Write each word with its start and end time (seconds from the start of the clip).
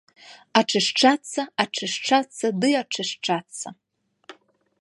Ачышчацца, 0.61 1.41
ачышчацца 1.63 2.47
ды 2.63 2.69
ачышчацца. 2.81 3.67